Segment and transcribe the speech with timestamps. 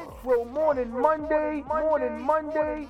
[0.00, 2.88] Intro morning Monday, morning Monday,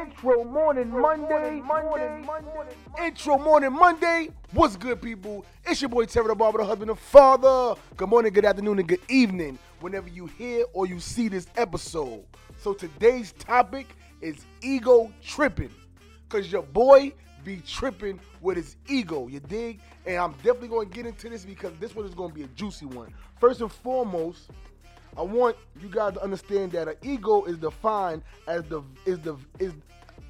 [0.00, 4.30] intro morning Monday, Monday, Monday Intro morning Monday.
[4.52, 5.44] What's good, people?
[5.66, 7.78] It's your boy Terry the Barber, the husband and father.
[7.96, 12.24] Good morning, good afternoon, and good evening whenever you hear or you see this episode.
[12.58, 13.88] So today's topic
[14.20, 15.70] is ego tripping.
[16.28, 17.12] Cause your boy
[17.46, 19.80] be tripping with his ego, you dig?
[20.04, 22.86] And I'm definitely gonna get into this because this one is gonna be a juicy
[22.86, 23.14] one.
[23.40, 24.50] First and foremost,
[25.16, 29.36] I want you guys to understand that an ego is defined as the is the
[29.60, 29.72] is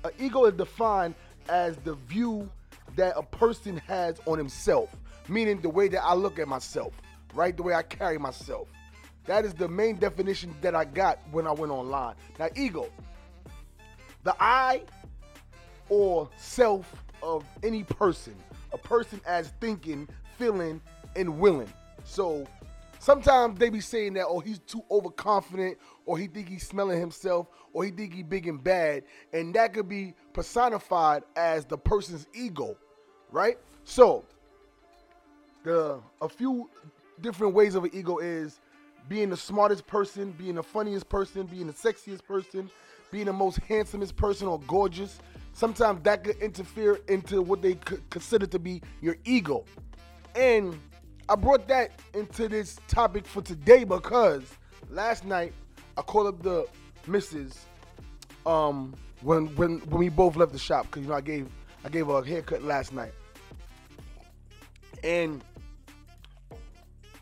[0.05, 1.15] an ego is defined
[1.49, 2.49] as the view
[2.97, 4.95] that a person has on himself,
[5.29, 6.93] meaning the way that I look at myself,
[7.35, 7.57] right?
[7.57, 8.69] The way I carry myself.
[9.25, 12.15] That is the main definition that I got when I went online.
[12.39, 12.89] Now, ego,
[14.23, 14.83] the I
[15.89, 18.35] or self of any person,
[18.73, 20.81] a person as thinking, feeling,
[21.15, 21.73] and willing.
[22.05, 22.47] So
[22.99, 27.49] sometimes they be saying that, oh, he's too overconfident, or he think he's smelling himself,
[27.73, 32.27] or he think he big and bad, and that could be personified as the person's
[32.35, 32.77] ego,
[33.31, 33.59] right?
[33.85, 34.25] So
[35.65, 36.71] the a few
[37.21, 38.61] different ways of an ego is
[39.09, 42.71] being the smartest person, being the funniest person, being the sexiest person,
[43.11, 45.19] being the most handsomest person or gorgeous.
[45.57, 47.79] Sometimes that could interfere into what they
[48.11, 49.65] consider to be your ego.
[50.35, 50.79] And
[51.31, 54.43] I brought that into this topic for today because
[54.91, 55.55] last night
[55.97, 56.67] I called up the
[57.07, 57.65] missus
[58.45, 61.49] um when when when we both left the shop because you know I gave
[61.87, 63.13] I gave her a haircut last night.
[65.03, 65.43] And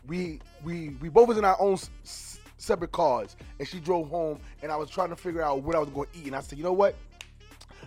[0.07, 4.41] we we we both was in our own s- separate cars and she drove home
[4.61, 6.41] and I was trying to figure out what I was going to eat and I
[6.41, 6.95] said, "You know what?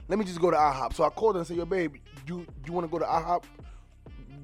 [0.08, 2.46] Let me just go to IHOP." So I called her and said, "Yo, babe, do
[2.66, 3.44] you want to go to IHOP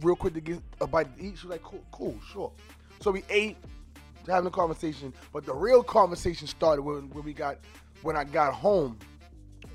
[0.02, 2.52] real quick to get a bite to eat?" She was like, "Cool, cool, sure."
[3.00, 3.56] So we ate,
[4.26, 7.58] having a conversation, but the real conversation started when, when we got
[8.02, 8.98] when I got home.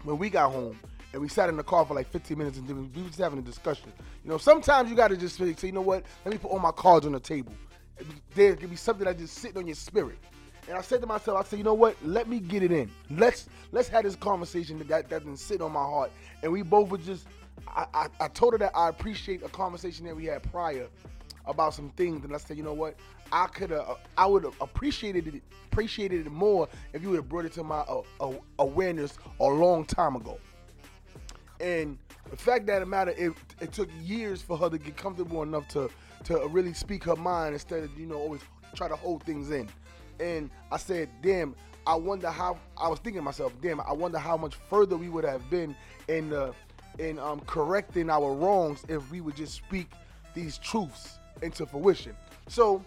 [0.04, 0.80] When we got home
[1.12, 3.20] and we sat in the car for like 15 minutes and then we were just
[3.20, 3.92] having a discussion.
[4.24, 6.04] You know, sometimes you got to just say, you know what?
[6.24, 7.54] Let me put all my cards on the table.
[8.34, 10.20] There could be something that just sitting on your spirit.
[10.70, 11.96] And I said to myself, I said, you know what?
[12.04, 12.92] Let me get it in.
[13.10, 16.12] Let's let's have this conversation that that, been sitting on my heart.
[16.44, 17.26] And we both were just.
[17.68, 20.88] I, I, I told her that I appreciate a conversation that we had prior
[21.46, 22.96] about some things, and I said, you know what?
[23.32, 27.28] I could have, I would have appreciated it, appreciated it more if you would have
[27.28, 30.40] brought it to my uh, uh, awareness a long time ago.
[31.60, 31.98] And
[32.30, 35.68] the fact that the matter, it, it took years for her to get comfortable enough
[35.70, 35.90] to
[36.26, 38.42] to really speak her mind instead of you know always
[38.76, 39.68] try to hold things in.
[40.20, 41.56] And I said, damn,
[41.88, 42.58] I wonder how.
[42.78, 45.76] I was thinking to myself, damn, I wonder how much further we would have been
[46.08, 46.52] in uh,
[46.98, 49.92] in um, correcting our wrongs if we would just speak
[50.34, 52.16] these truths into fruition.
[52.48, 52.84] So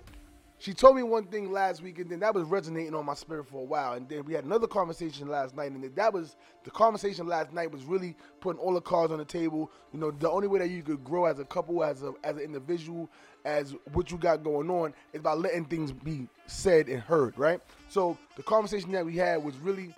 [0.62, 3.48] she told me one thing last week, and then that was resonating on my spirit
[3.48, 3.94] for a while.
[3.94, 7.72] And then we had another conversation last night, and that was the conversation last night
[7.72, 9.72] was really putting all the cards on the table.
[9.92, 12.36] You know, the only way that you could grow as a couple, as a as
[12.36, 13.10] an individual,
[13.44, 17.60] as what you got going on, is by letting things be said and heard, right?
[17.88, 19.92] So the conversation that we had was really,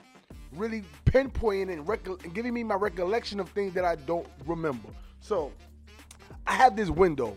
[0.54, 1.86] really pinpointing and,
[2.24, 4.88] and giving me my recollection of things that I don't remember.
[5.20, 5.52] So
[6.46, 7.36] I have this window,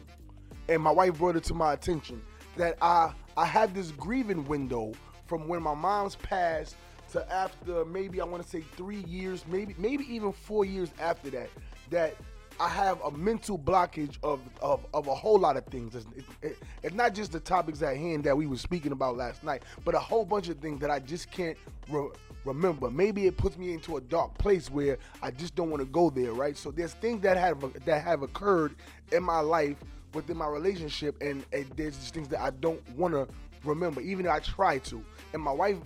[0.69, 2.21] and my wife brought it to my attention
[2.57, 4.93] that I I had this grieving window
[5.27, 6.75] from when my mom's passed
[7.11, 11.29] to after maybe I want to say three years, maybe maybe even four years after
[11.31, 11.49] that.
[11.89, 12.15] That
[12.59, 15.95] I have a mental blockage of of, of a whole lot of things.
[15.95, 16.05] It's,
[16.41, 19.63] it, it- not just the topics at hand that we were speaking about last night,
[19.85, 21.57] but a whole bunch of things that I just can't
[21.89, 22.09] re-
[22.45, 22.89] remember.
[22.89, 26.09] Maybe it puts me into a dark place where I just don't want to go
[26.09, 26.57] there, right?
[26.57, 28.75] So there's things that have that have occurred
[29.11, 29.77] in my life
[30.17, 33.27] within my relationship, and, and there's just things that I don't want to
[33.63, 35.03] remember, even though I try to.
[35.33, 35.79] And my wife's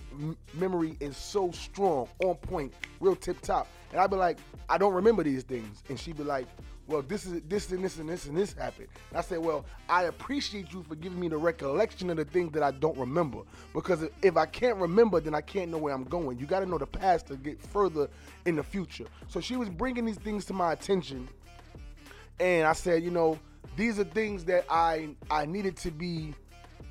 [0.54, 3.68] memory is so strong, on point, real tip top.
[3.92, 4.40] And I'd be like,
[4.70, 6.48] I don't remember these things, and she'd be like,
[6.88, 8.88] Well, this is this and this and this and this happened.
[9.10, 12.54] And I said, Well, I appreciate you for giving me the recollection of the things
[12.54, 13.40] that I don't remember,
[13.74, 16.40] because if- if I can't remember, then I can't know where I'm going.
[16.40, 18.10] You got to know the past to get further
[18.46, 19.08] in the future.
[19.28, 21.28] So she was bringing these things to my attention
[22.40, 23.38] and I said, you know,
[23.82, 26.36] these are things that I I needed to be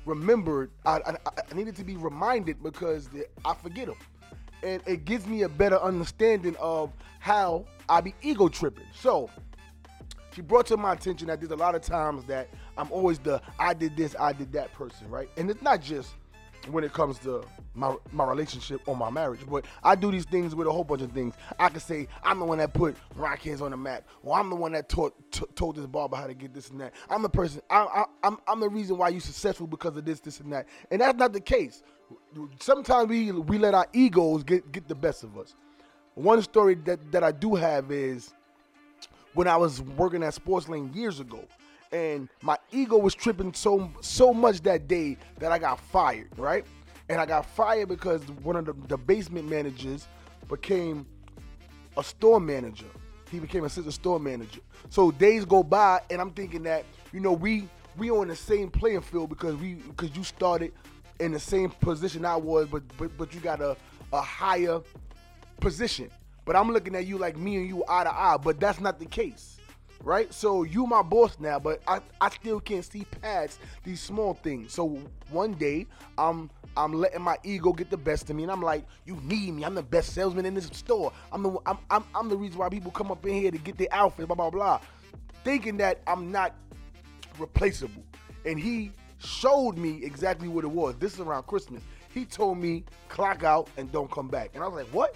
[0.05, 0.71] remembered.
[0.85, 1.15] I, I,
[1.49, 3.95] I needed to be reminded because the- I forget them,
[4.61, 8.87] and it gives me a better understanding of how I be ego tripping.
[8.93, 9.29] So
[10.35, 13.41] she brought to my attention that there's a lot of times that I'm always the
[13.57, 15.29] I did this, I did that person, right?
[15.37, 16.15] And it's not just
[16.69, 17.43] when it comes to
[17.73, 19.39] my my relationship or my marriage.
[19.49, 21.35] But I do these things with a whole bunch of things.
[21.59, 24.49] I can say I'm the one that put rock hands on the map, or I'm
[24.49, 26.93] the one that taught t- told this barber how to get this and that.
[27.09, 27.61] I'm the person.
[27.69, 30.67] I, I, I'm I'm the reason why you're successful because of this, this and that.
[30.89, 31.83] And that's not the case.
[32.59, 35.55] Sometimes we we let our egos get get the best of us.
[36.15, 38.33] One story that that I do have is
[39.33, 41.45] when I was working at Sports Lane years ago.
[41.91, 46.65] And my ego was tripping so so much that day that I got fired, right?
[47.09, 50.07] And I got fired because one of the, the basement managers
[50.47, 51.05] became
[51.97, 52.85] a store manager.
[53.29, 54.61] He became assistant store manager.
[54.89, 57.67] So days go by, and I'm thinking that you know we
[57.97, 60.73] we on the same playing field because we because you started
[61.19, 63.75] in the same position I was, but but but you got a
[64.13, 64.81] a higher
[65.59, 66.09] position.
[66.45, 68.99] But I'm looking at you like me and you eye to eye, but that's not
[68.99, 69.57] the case.
[70.03, 70.33] Right?
[70.33, 74.73] So you my boss now, but I, I still can't see past these small things.
[74.73, 74.99] So
[75.29, 75.87] one day
[76.17, 79.53] I'm I'm letting my ego get the best of me, and I'm like, you need
[79.53, 79.63] me.
[79.63, 81.11] I'm the best salesman in this store.
[81.31, 83.77] I'm the I'm I'm, I'm the reason why people come up in here to get
[83.77, 84.79] their outfits, blah blah blah.
[85.43, 86.55] Thinking that I'm not
[87.37, 88.03] replaceable.
[88.45, 90.95] And he showed me exactly what it was.
[90.95, 91.83] This is around Christmas.
[92.13, 94.51] He told me clock out and don't come back.
[94.55, 95.15] And I was like, what?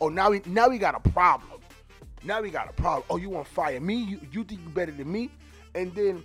[0.00, 1.60] Oh, now we now we got a problem.
[2.24, 3.04] Now we got a problem.
[3.10, 3.96] Oh, you want to fire me?
[3.96, 5.30] You you think you better than me?
[5.74, 6.24] And then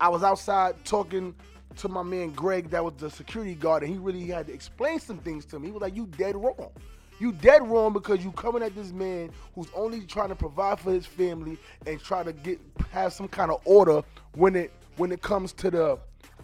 [0.00, 1.34] I was outside talking
[1.76, 4.98] to my man Greg, that was the security guard, and he really had to explain
[4.98, 5.68] some things to me.
[5.68, 6.70] He was like, "You dead wrong.
[7.18, 10.92] You dead wrong because you coming at this man who's only trying to provide for
[10.92, 12.60] his family and try to get
[12.90, 14.02] have some kind of order
[14.34, 15.98] when it when it comes to the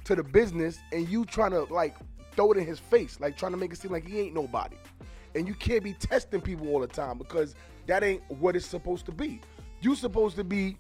[0.05, 1.97] to the business, and you trying to like
[2.37, 4.77] throw it in his face, like trying to make it seem like he ain't nobody."
[5.35, 7.55] And you can't be testing people all the time because
[7.89, 9.41] that ain't what it's supposed to be.
[9.81, 10.79] You're supposed to be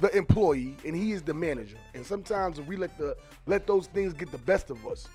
[0.00, 1.76] the employee and he is the manager.
[1.94, 3.16] And sometimes we let the
[3.46, 5.06] let those things get the best of us.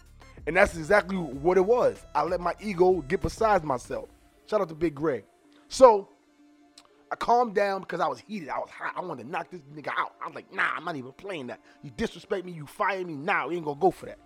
[0.48, 2.06] And that's exactly what it was.
[2.16, 4.10] I let my ego get beside myself.
[4.46, 5.26] Shout out to Big Greg.
[5.68, 6.10] So
[7.12, 8.50] I calmed down because I was heated.
[8.50, 8.94] I was hot.
[8.96, 10.14] I wanted to knock this nigga out.
[10.24, 11.60] I was like, nah, I'm not even playing that.
[11.84, 14.20] You disrespect me, you fire me, now nah, we ain't gonna go for that.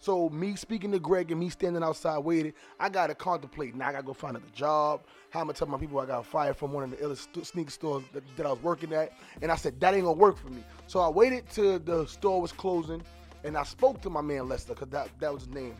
[0.00, 3.74] So me speaking to Greg and me standing outside waiting, I gotta contemplate.
[3.74, 5.02] Now I gotta go find another job.
[5.28, 7.70] How I'm gonna tell my people I got fired from one of the st- sneaker
[7.70, 9.12] stores that, that, I was working at,
[9.42, 10.64] and I said that ain't gonna work for me.
[10.86, 13.02] So I waited till the store was closing,
[13.44, 15.76] and I spoke to my man Lester because that that was his name.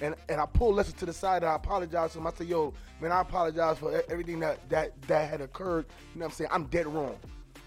[0.00, 2.26] And, and I pulled Lester to the side and I apologized to him.
[2.28, 5.86] I said, "Yo, man, I apologize for everything that that that had occurred.
[6.14, 6.50] You know what I'm saying?
[6.52, 7.18] I'm dead wrong."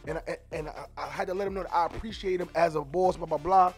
[0.08, 2.76] And I, and I, I had to let him know that I appreciate him as
[2.76, 3.18] a boss.
[3.18, 3.74] Blah blah blah.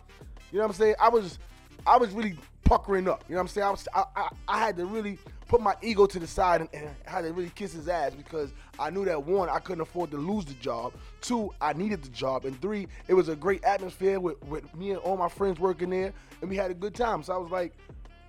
[0.51, 0.95] You know what I'm saying?
[0.99, 1.39] I was
[1.85, 3.23] I was really puckering up.
[3.27, 3.67] You know what I'm saying?
[3.67, 5.17] I, was, I, I, I had to really
[5.47, 8.53] put my ego to the side and, and had to really kiss his ass because
[8.79, 10.93] I knew that one, I couldn't afford to lose the job.
[11.19, 12.45] Two, I needed the job.
[12.45, 15.89] And three, it was a great atmosphere with, with me and all my friends working
[15.89, 17.23] there, and we had a good time.
[17.23, 17.73] So I was like,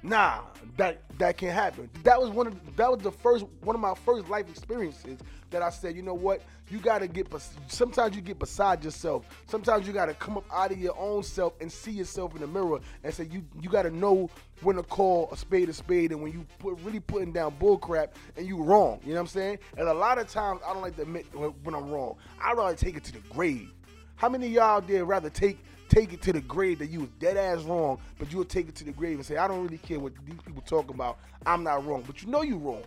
[0.02, 0.40] nah,
[0.76, 1.88] that that can't happen.
[2.02, 5.18] That was one of that was the first one of my first life experiences
[5.50, 7.28] that I said, you know what, you gotta get.
[7.68, 9.26] Sometimes you get beside yourself.
[9.46, 12.46] Sometimes you gotta come up out of your own self and see yourself in the
[12.46, 14.30] mirror and say you you gotta know
[14.62, 17.78] when to call a spade a spade and when you put really putting down bull
[17.78, 19.00] crap and you wrong.
[19.02, 19.58] You know what I'm saying?
[19.76, 22.16] And a lot of times I don't like to admit when I'm wrong.
[22.42, 23.70] I'd rather take it to the grave.
[24.16, 25.58] How many y'all there rather take
[25.92, 28.68] take it to the grave that you was dead ass wrong, but you would take
[28.68, 31.18] it to the grave and say, I don't really care what these people talk about.
[31.44, 32.82] I'm not wrong, but you know you're wrong.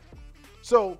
[0.63, 0.98] So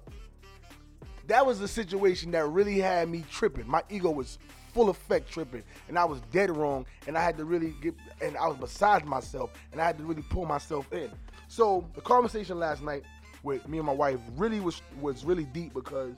[1.26, 3.68] that was the situation that really had me tripping.
[3.68, 4.38] My ego was
[4.72, 8.38] full effect tripping, and I was dead wrong, and I had to really get, and
[8.38, 11.10] I was beside myself, and I had to really pull myself in.
[11.48, 13.04] So the conversation last night
[13.42, 16.14] with me and my wife really was was really deep because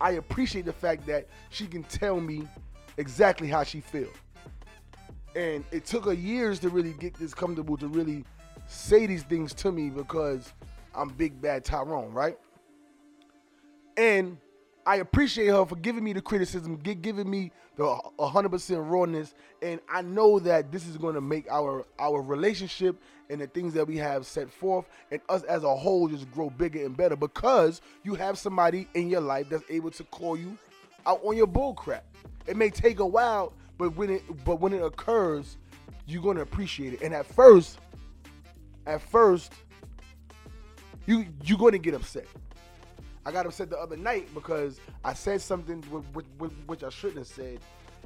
[0.00, 2.46] I appreciate the fact that she can tell me
[2.98, 4.14] exactly how she feels.
[5.38, 8.24] And it took her years to really get this comfortable to really
[8.66, 10.52] say these things to me because
[10.96, 12.36] I'm big bad Tyrone, right?
[13.96, 14.36] And
[14.84, 17.84] I appreciate her for giving me the criticism, giving me the
[18.18, 23.40] 100% rawness, and I know that this is going to make our our relationship and
[23.40, 26.84] the things that we have set forth and us as a whole just grow bigger
[26.84, 30.58] and better because you have somebody in your life that's able to call you
[31.06, 32.04] out on your bull crap.
[32.48, 35.56] It may take a while but when it but when it occurs,
[36.06, 37.02] you're gonna appreciate it.
[37.02, 37.78] And at first,
[38.86, 39.54] at first,
[41.06, 42.26] you you're gonna get upset.
[43.24, 47.26] I got upset the other night because I said something which, which, I shouldn't have
[47.26, 47.60] said,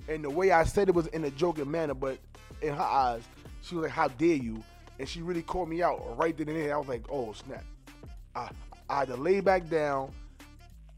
[0.08, 2.18] and the way I said it was in a joking manner, but
[2.60, 3.22] in her eyes,
[3.62, 4.62] she was like, "How dare you?"
[4.98, 6.74] And she really called me out right then and there.
[6.74, 7.64] I was like, "Oh snap!"
[8.34, 8.50] I
[8.90, 10.12] I had to lay back down.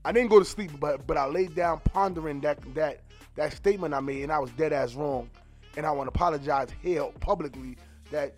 [0.04, 3.00] I didn't go to sleep, but but I laid down pondering that that
[3.37, 5.28] that statement I made, and I was dead ass wrong.
[5.76, 7.76] And I want to apologize here publicly
[8.11, 8.34] that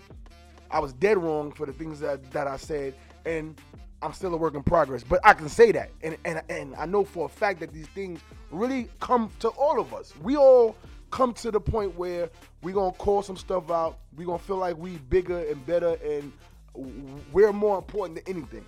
[0.71, 2.95] I was dead wrong for the things that, that I said,
[3.27, 3.61] and
[4.01, 5.05] I'm still a work in progress.
[5.05, 7.89] But I can say that, and and and I know for a fact that these
[7.89, 8.21] things
[8.51, 10.15] really come to all of us.
[10.23, 10.77] We all
[11.11, 12.31] come to the point where
[12.63, 13.99] we're gonna call some stuff out.
[14.17, 16.33] We're gonna feel like we bigger and better, and
[17.33, 18.65] we're more important than anything.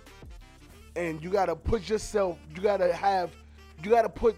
[0.99, 2.37] And you gotta put yourself.
[2.53, 3.31] You gotta have.
[3.81, 4.35] You gotta put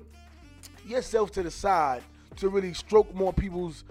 [0.85, 2.03] yourself to the side
[2.35, 3.83] to really stroke more people's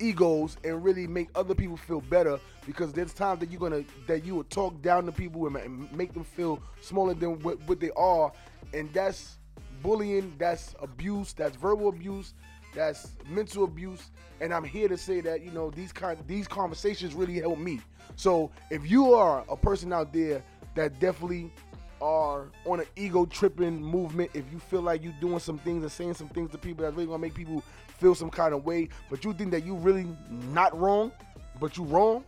[0.00, 4.24] egos and really make other people feel better because there's times that you're gonna that
[4.24, 7.90] you will talk down to people and make them feel smaller than what, what they
[7.96, 8.32] are
[8.74, 9.38] and that's
[9.82, 12.34] bullying that's abuse that's verbal abuse
[12.74, 14.10] that's mental abuse
[14.40, 17.80] and i'm here to say that you know these kind these conversations really help me
[18.14, 20.44] so if you are a person out there
[20.76, 21.50] that definitely
[22.00, 25.92] are on an ego tripping movement, if you feel like you're doing some things and
[25.92, 27.62] saying some things to people that's really gonna make people
[27.98, 30.06] feel some kind of way, but you think that you really
[30.52, 31.12] not wrong,
[31.60, 32.24] but you wrong,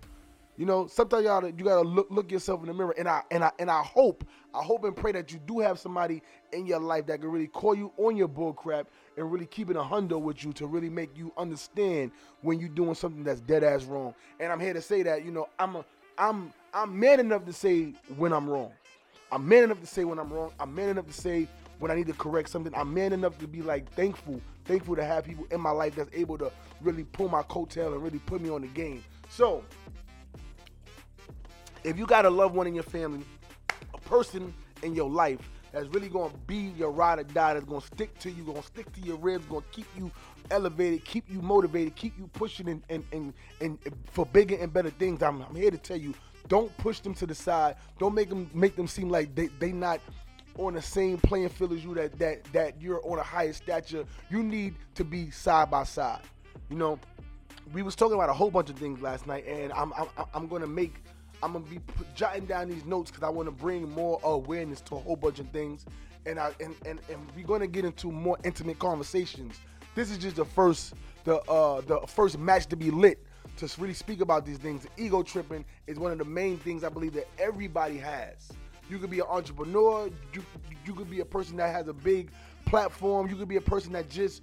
[0.60, 2.94] you know, sometimes you gotta you gotta look look yourself in the mirror.
[2.98, 5.78] And I and I and I hope, I hope and pray that you do have
[5.78, 6.22] somebody
[6.52, 8.86] in your life that can really call you on your bull crap
[9.16, 12.10] and really keep it a hundo with you to really make you understand
[12.42, 14.14] when you're doing something that's dead ass wrong.
[14.38, 15.84] And I'm here to say that, you know, I'm a
[16.18, 18.72] I'm I'm man enough to say when I'm wrong.
[19.32, 20.52] I'm man enough to say when I'm wrong.
[20.58, 21.46] I'm man enough to say
[21.78, 22.72] when I need to correct something.
[22.74, 26.14] I'm man enough to be like thankful, thankful to have people in my life that's
[26.14, 29.04] able to really pull my coattail and really put me on the game.
[29.28, 29.64] So,
[31.84, 33.24] if you got a loved one in your family,
[33.94, 35.38] a person in your life
[35.72, 38.92] that's really gonna be your ride or die, that's gonna stick to you, gonna stick
[38.92, 40.10] to your ribs, gonna keep you
[40.50, 43.78] elevated, keep you motivated, keep you pushing and and and, and
[44.12, 45.22] for bigger and better things.
[45.22, 46.14] I'm, I'm here to tell you
[46.50, 47.76] don't push them to the side.
[47.98, 50.00] Don't make them make them seem like they they not
[50.58, 51.94] on the same playing field as you.
[51.94, 54.04] That that that you're on a higher stature.
[54.28, 56.20] You need to be side by side.
[56.68, 56.98] You know,
[57.72, 60.48] we was talking about a whole bunch of things last night, and I'm I'm, I'm
[60.48, 60.96] gonna make
[61.40, 61.80] I'm gonna be
[62.16, 65.38] jotting down these notes because I want to bring more awareness to a whole bunch
[65.38, 65.86] of things,
[66.26, 69.54] and I and, and and we're gonna get into more intimate conversations.
[69.94, 73.24] This is just the first the uh the first match to be lit
[73.60, 74.86] to really speak about these things.
[74.96, 78.50] Ego tripping is one of the main things I believe that everybody has.
[78.88, 80.08] You could be an entrepreneur.
[80.32, 80.42] You
[80.84, 82.30] you could be a person that has a big
[82.70, 83.28] platform.
[83.28, 84.42] You could be a person that just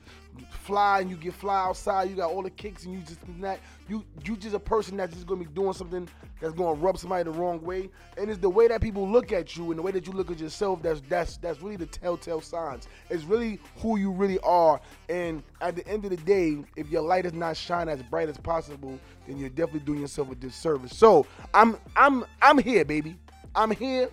[0.50, 2.10] fly and you get fly outside.
[2.10, 3.58] You got all the kicks and you just not
[3.88, 6.08] you you just a person that's just gonna be doing something
[6.42, 7.90] that's gonna rub somebody the wrong way.
[8.18, 10.30] And it's the way that people look at you and the way that you look
[10.30, 12.90] at yourself that's that's that's really the telltale signs.
[13.10, 14.82] It's really who you really are.
[15.08, 18.28] And at the end of the day, if your light is not shining as bright
[18.28, 20.96] as possible, then you're definitely doing yourself a disservice.
[20.96, 23.16] So I'm I'm I'm here, baby.
[23.56, 24.10] I'm here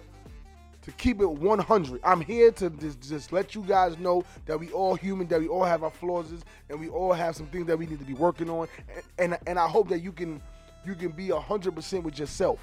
[0.85, 2.00] to keep it 100.
[2.05, 5.49] I'm here to just, just, let you guys know that we all human, that we
[5.49, 6.33] all have our flaws,
[6.69, 8.69] and we all have some things that we need to be working on.
[8.88, 10.43] And and, and I hope that you can
[10.85, 12.61] you can be 100% with yourself.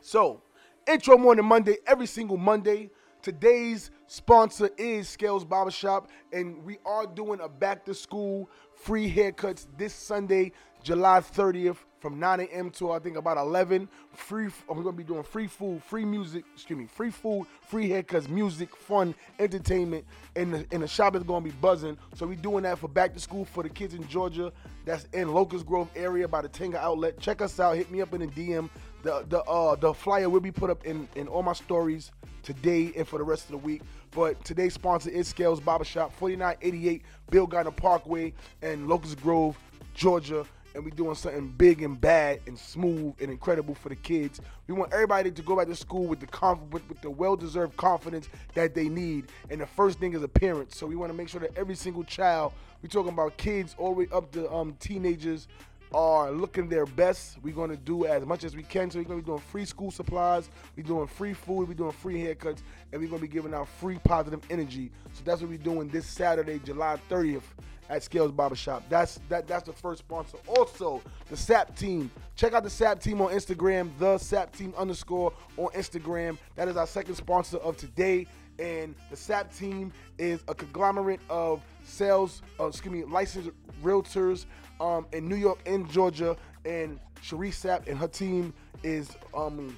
[0.00, 0.42] So,
[0.86, 2.90] intro morning Monday, every single Monday.
[3.22, 9.66] Today's sponsor is Scales Barbershop, and we are doing a back to school free haircuts
[9.78, 10.52] this Sunday,
[10.84, 12.68] July 30th from 9 a.m.
[12.68, 13.88] to I think about 11.
[14.12, 14.50] Free.
[14.68, 16.44] I'm gonna be doing free food, free music.
[16.52, 20.04] Excuse me, free food, free haircuts, music, fun, entertainment,
[20.36, 21.96] and the and the shop is gonna be buzzing.
[22.14, 24.52] So we doing that for back to school for the kids in Georgia.
[24.84, 27.18] That's in Locust Grove area by the Tanger Outlet.
[27.18, 27.76] Check us out.
[27.76, 28.68] Hit me up in the DM.
[29.02, 32.12] The the uh the flyer will be put up in in all my stories
[32.42, 33.80] today and for the rest of the week.
[34.10, 39.58] But today's sponsor is Scales Barbershop, 4988 Bill Gardner Parkway and Locust Grove,
[39.94, 44.40] Georgia and we doing something big and bad and smooth and incredible for the kids.
[44.66, 47.76] We want everybody to go back to school with the conf- with, with the well-deserved
[47.76, 49.26] confidence that they need.
[49.50, 50.76] And the first thing is appearance.
[50.76, 52.52] So we want to make sure that every single child,
[52.82, 55.48] we're talking about kids all the way up to um, teenagers,
[55.92, 57.38] are looking their best.
[57.40, 58.90] We're gonna do as much as we can.
[58.90, 62.16] So we're gonna be doing free school supplies, we're doing free food, we're doing free
[62.16, 62.62] haircuts,
[62.92, 64.90] and we're gonna be giving out free positive energy.
[65.12, 67.44] So that's what we're doing this Saturday, July 30th
[67.88, 68.82] at Scales Barbershop.
[68.88, 70.38] That's that that's the first sponsor.
[70.48, 72.10] Also, the SAP team.
[72.36, 76.38] Check out the SAP team on Instagram, the SAP team underscore on Instagram.
[76.56, 78.26] That is our second sponsor of today.
[78.58, 83.50] And the SAP team is a conglomerate of sales, uh, excuse me, licensed
[83.82, 84.46] realtors
[84.80, 86.36] um, in New York and Georgia.
[86.64, 89.76] And Cherie Sapp and her team is um,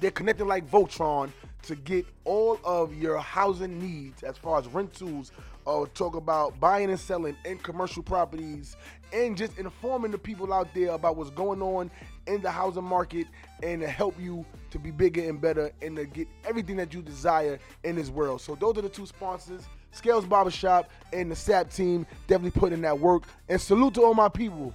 [0.00, 1.30] they're connected like Voltron
[1.62, 5.32] to get all of your housing needs as far as rentals,
[5.64, 8.76] or uh, talk about buying and selling in commercial properties
[9.12, 11.90] and just informing the people out there about what's going on
[12.26, 13.26] in the housing market
[13.62, 17.02] and to help you to be bigger and better and to get everything that you
[17.02, 18.40] desire in this world.
[18.40, 19.62] So those are the two sponsors.
[19.92, 23.24] Scales Barbershop and the SAP team definitely put in that work.
[23.48, 24.74] And salute to all my people.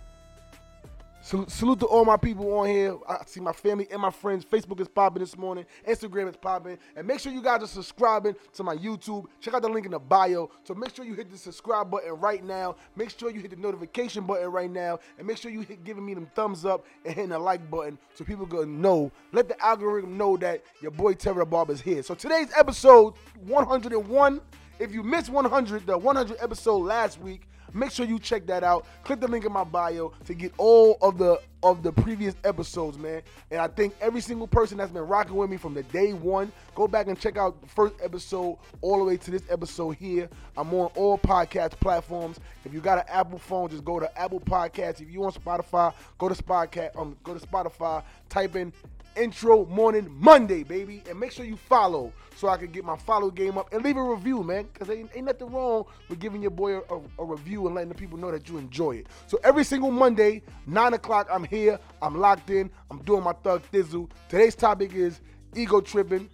[1.26, 3.00] Salute, salute to all my people on here.
[3.10, 4.46] I see my family and my friends.
[4.46, 5.66] Facebook is popping this morning.
[5.88, 6.78] Instagram is popping.
[6.96, 9.26] And make sure you guys are subscribing to my YouTube.
[9.42, 10.52] Check out the link in the bio.
[10.66, 12.76] So make sure you hit the subscribe button right now.
[12.96, 15.00] Make sure you hit the notification button right now.
[15.18, 17.98] And make sure you hit giving me them thumbs up and hitting the like button
[18.14, 19.12] so people can know.
[19.32, 22.04] Let the algorithm know that your boy Terry Barber is here.
[22.04, 23.16] So today's episode
[23.48, 24.42] 101.
[24.78, 28.88] If you missed 100, the 100 episode last week, Make sure you check that out.
[29.04, 32.98] Click the link in my bio to get all of the of the previous episodes,
[32.98, 33.22] man.
[33.52, 36.54] And I think every single person that's been rocking with me from the day one,
[36.74, 40.30] go back and check out the first episode all the way to this episode here.
[40.56, 42.40] I'm on all podcast platforms.
[42.64, 45.02] If you got an Apple phone, just go to Apple Podcasts.
[45.02, 46.96] If you on Spotify, go to Spotify.
[46.98, 48.04] Um, go to Spotify.
[48.30, 48.72] Type in
[49.16, 51.04] intro morning Monday, baby.
[51.10, 53.98] And make sure you follow so I can get my follow game up and leave
[53.98, 54.68] a review, man.
[54.72, 57.90] Because ain't, ain't nothing wrong with giving your boy a, a, a, review and letting
[57.90, 59.08] the people know that you enjoy it.
[59.28, 61.80] So every single Monday, 9 o'clock, I'm here.
[62.02, 62.70] I'm locked in.
[62.92, 64.10] I'm doing my thug thizzle.
[64.30, 65.22] Today's topic is
[65.56, 66.30] ego tripping.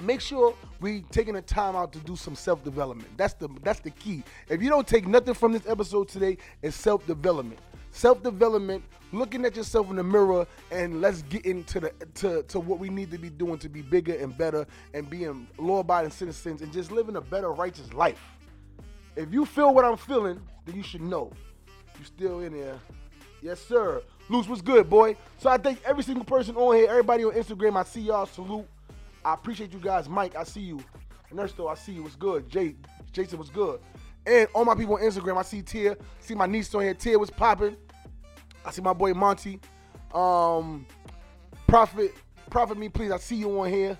[0.00, 3.08] Make sure we taking the time out to do some self-development.
[3.18, 4.22] That's the that's the key.
[4.48, 9.56] If you don't take nothing from this episode today, it's self-development self development, looking at
[9.56, 13.18] yourself in the mirror, and let's get into the to, to what we need to
[13.18, 17.16] be doing to be bigger and better and being law abiding citizens and just living
[17.16, 18.20] a better, righteous life.
[19.16, 21.32] If you feel what I'm feeling, then you should know.
[21.98, 22.78] You still in there.
[23.42, 24.02] Yes, sir.
[24.28, 25.16] Loose was good, boy.
[25.38, 27.76] So I thank every single person on here, everybody on Instagram.
[27.76, 28.26] I see y'all.
[28.26, 28.66] Salute.
[29.24, 30.08] I appreciate you guys.
[30.08, 30.80] Mike, I see you.
[31.56, 32.02] Though, I see you.
[32.02, 32.48] What's good?
[32.48, 32.74] Jay,
[33.12, 33.80] Jason was good.
[34.26, 35.96] And all my people on Instagram, I see Tia.
[36.20, 36.94] See my niece on here.
[36.94, 37.76] Tia was popping.
[38.64, 39.60] I see my boy Monty.
[40.12, 40.86] Um,
[41.66, 42.12] Prophet,
[42.50, 43.10] Prophet me, please.
[43.10, 43.98] I see you on here.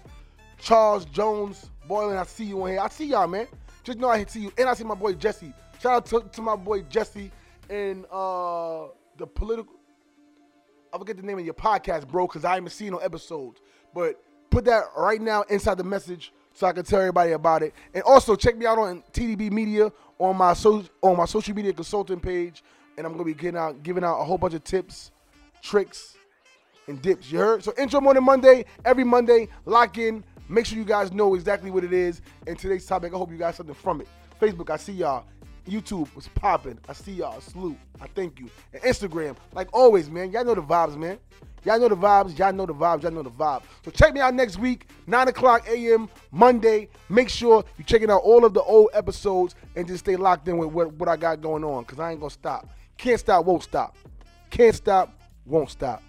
[0.58, 2.80] Charles Jones, Boylan, I see you on here.
[2.80, 3.46] I see y'all, man.
[3.82, 4.52] Just know I see you.
[4.58, 5.52] And I see my boy Jesse.
[5.80, 7.30] Shout out to, to my boy Jesse
[7.70, 9.74] and uh the political.
[10.92, 13.60] I forget the name of your podcast, bro, because I haven't seen no episodes.
[13.94, 17.74] But put that right now inside the message so I can tell everybody about it.
[17.94, 21.72] And also check me out on TDB Media on my so on my social media
[21.72, 22.62] consulting page,
[22.96, 25.10] and I'm gonna be getting out giving out a whole bunch of tips,
[25.62, 26.16] tricks,
[26.86, 27.32] and dips.
[27.32, 27.64] You heard?
[27.64, 30.24] So intro morning Monday, every Monday, lock in.
[30.48, 32.22] Make sure you guys know exactly what it is.
[32.46, 34.08] And today's topic, I hope you got something from it.
[34.40, 35.24] Facebook, I see y'all.
[35.68, 36.78] YouTube was popping.
[36.88, 37.40] I see y'all.
[37.40, 37.78] Salute.
[38.00, 38.50] I thank you.
[38.72, 40.32] And Instagram, like always, man.
[40.32, 41.18] Y'all know the vibes, man.
[41.64, 42.38] Y'all know the vibes.
[42.38, 43.02] Y'all know the vibes.
[43.02, 43.62] Y'all know the vibes.
[43.84, 46.08] So check me out next week, 9 o'clock a.m.
[46.30, 46.88] Monday.
[47.08, 50.58] Make sure you're checking out all of the old episodes and just stay locked in
[50.58, 52.68] with what, what I got going on because I ain't going to stop.
[52.96, 53.96] Can't stop, won't stop.
[54.50, 55.12] Can't stop,
[55.44, 56.02] won't stop.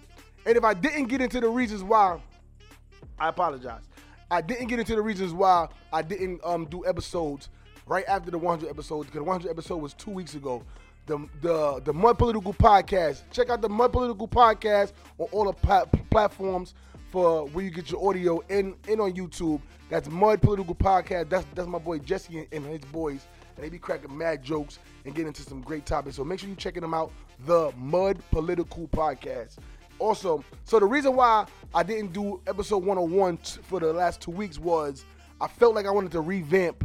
[0.46, 2.20] And if I didn't get into the reasons why,
[3.18, 3.82] I apologize.
[4.30, 7.50] I didn't get into the reasons why I didn't um, do episodes
[7.86, 10.62] right after the 100 episodes because the 100 episode was two weeks ago
[11.06, 13.22] the the the Mud Political Podcast.
[13.30, 16.74] Check out the Mud Political Podcast on all the platforms
[17.10, 19.60] for where you get your audio in in on YouTube.
[19.90, 21.28] That's Mud Political Podcast.
[21.28, 24.78] That's that's my boy Jesse and, and his boys, and they be cracking mad jokes
[25.04, 26.16] and getting into some great topics.
[26.16, 27.12] So make sure you checking them out.
[27.46, 29.56] The Mud Political Podcast.
[29.98, 34.30] Also, so the reason why I didn't do episode 101 t- for the last two
[34.32, 35.04] weeks was
[35.40, 36.84] I felt like I wanted to revamp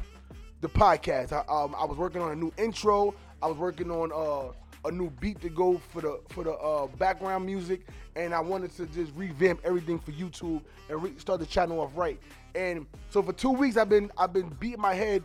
[0.62, 1.32] the podcast.
[1.32, 3.13] I, um, I was working on a new intro.
[3.41, 4.54] I was working on uh,
[4.88, 8.76] a new beat to go for the for the uh, background music, and I wanted
[8.78, 12.19] to just revamp everything for YouTube and re- start the channel off right.
[12.56, 15.23] And so for two weeks, I've been I've been beating my head.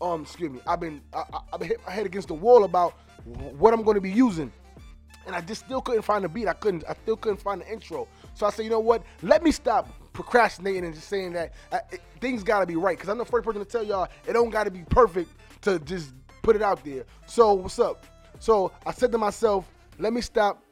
[0.00, 0.60] Um, excuse me.
[0.66, 2.94] I've been I, have been hitting my head against the wall about
[3.24, 4.52] what I'm going to be using,
[5.26, 6.48] and I just still couldn't find a beat.
[6.48, 6.84] I couldn't.
[6.88, 8.08] I still couldn't find the intro.
[8.34, 9.04] So I said, you know what?
[9.22, 12.96] Let me stop procrastinating and just saying that uh, it, things got to be right.
[12.96, 15.30] Because I'm the first person to tell y'all it don't got to be perfect
[15.62, 17.04] to just put it out there.
[17.26, 18.06] So what's up?
[18.38, 20.62] So I said to myself, let me stop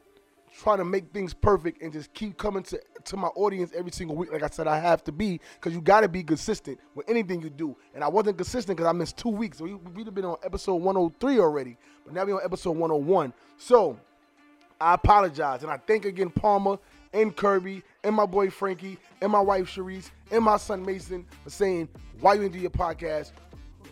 [0.57, 4.15] trying to make things perfect and just keep coming to, to my audience every single
[4.15, 4.31] week.
[4.31, 7.41] Like I said, I have to be because you got to be consistent with anything
[7.41, 7.75] you do.
[7.95, 9.59] And I wasn't consistent because I missed two weeks.
[9.59, 13.33] So we, we'd have been on episode 103 already, but now we're on episode 101.
[13.57, 13.97] So
[14.79, 15.63] I apologize.
[15.63, 16.77] And I thank again Palmer
[17.13, 21.49] and Kirby and my boy Frankie and my wife Sharice and my son Mason for
[21.49, 21.87] saying,
[22.19, 23.31] why you didn't do your podcast?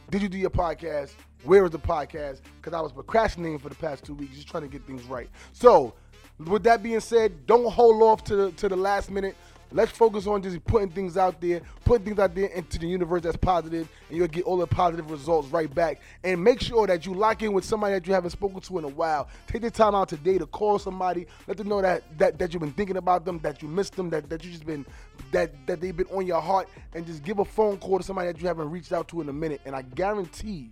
[0.09, 1.11] Did you do your podcast?
[1.43, 2.41] Where is the podcast?
[2.57, 5.29] Because I was procrastinating for the past two weeks, just trying to get things right.
[5.53, 5.93] So,
[6.37, 9.35] with that being said, don't hold off to the to the last minute.
[9.71, 13.21] Let's focus on just putting things out there, putting things out there into the universe
[13.21, 16.01] that's positive, and you'll get all the positive results right back.
[16.23, 18.85] And make sure that you lock in with somebody that you haven't spoken to in
[18.85, 19.29] a while.
[19.45, 22.61] Take the time out today to call somebody, let them know that that, that you've
[22.61, 24.85] been thinking about them, that you missed them, that, that you just been
[25.31, 28.31] that that they've been on your heart, and just give a phone call to somebody
[28.31, 29.61] that you haven't reached out to in a minute.
[29.65, 30.71] And I guarantee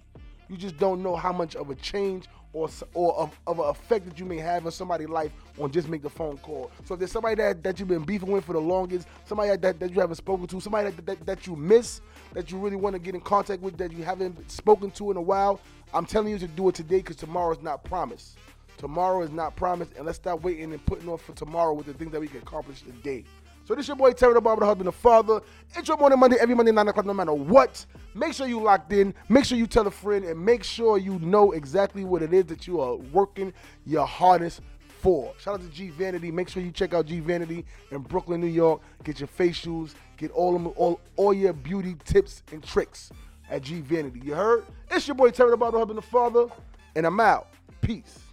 [0.50, 4.06] you just don't know how much of a change or or of, of an effect
[4.06, 6.72] that you may have on somebody's life on just make the phone call.
[6.86, 9.80] So if there's somebody that, that you've been beefing with for the longest, somebody that,
[9.80, 12.02] that you haven't spoken to, somebody that, that, that you miss,
[12.34, 15.18] that you really want to get in contact with, that you haven't spoken to in
[15.18, 15.60] a while,
[15.94, 18.38] I'm telling you to do it today because tomorrow is not promised.
[18.78, 21.94] Tomorrow is not promised, and let's stop waiting and putting off for tomorrow with the
[21.94, 23.24] things that we can accomplish today.
[23.68, 25.42] So this your boy Terry the Barber, the husband, the father.
[25.76, 27.86] It's your morning Monday, every Monday, 9 o'clock, no matter what.
[28.16, 29.14] Make sure you locked in.
[29.28, 32.46] Make sure you tell a friend, and make sure you know exactly what it is
[32.46, 33.52] that you are working
[33.86, 34.62] your hardest
[35.02, 35.34] for.
[35.38, 36.32] Shout out to G Vanity.
[36.32, 38.80] Make sure you check out G Vanity in Brooklyn, New York.
[39.04, 43.12] Get your facials, get all them, all, all your beauty tips and tricks
[43.50, 44.22] at G Vanity.
[44.24, 44.64] You heard?
[44.90, 46.46] It's your boy Terry the Barber, the husband, the father,
[46.96, 47.50] and I'm out.
[47.82, 48.27] Peace.